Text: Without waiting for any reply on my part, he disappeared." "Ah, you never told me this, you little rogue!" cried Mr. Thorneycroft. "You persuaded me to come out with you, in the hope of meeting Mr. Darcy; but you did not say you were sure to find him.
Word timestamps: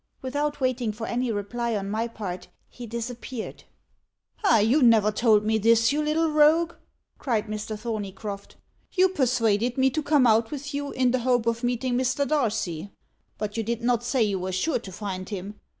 Without 0.23 0.59
waiting 0.59 0.91
for 0.91 1.05
any 1.05 1.31
reply 1.31 1.75
on 1.75 1.87
my 1.91 2.07
part, 2.07 2.47
he 2.67 2.87
disappeared." 2.87 3.65
"Ah, 4.43 4.57
you 4.57 4.81
never 4.81 5.11
told 5.11 5.45
me 5.45 5.59
this, 5.59 5.91
you 5.93 6.01
little 6.01 6.31
rogue!" 6.31 6.73
cried 7.19 7.45
Mr. 7.45 7.77
Thorneycroft. 7.77 8.55
"You 8.93 9.09
persuaded 9.09 9.77
me 9.77 9.91
to 9.91 10.01
come 10.01 10.25
out 10.25 10.49
with 10.49 10.73
you, 10.73 10.89
in 10.93 11.11
the 11.11 11.19
hope 11.19 11.45
of 11.45 11.63
meeting 11.63 11.93
Mr. 11.99 12.27
Darcy; 12.27 12.89
but 13.37 13.57
you 13.57 13.61
did 13.61 13.83
not 13.83 14.03
say 14.03 14.23
you 14.23 14.39
were 14.39 14.51
sure 14.51 14.79
to 14.79 14.91
find 14.91 15.29
him. 15.29 15.59